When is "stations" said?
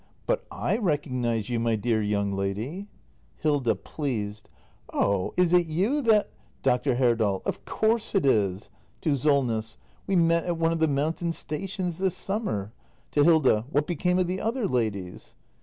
11.33-11.99